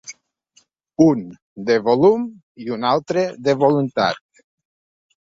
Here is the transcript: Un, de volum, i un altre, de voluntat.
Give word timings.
Un, 1.07 1.19
de 1.67 1.75
volum, 1.87 2.23
i 2.63 2.71
un 2.77 2.87
altre, 2.93 3.27
de 3.49 3.55
voluntat. 3.65 4.43